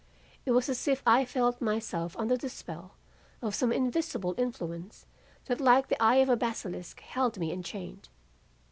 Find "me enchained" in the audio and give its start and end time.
7.37-8.09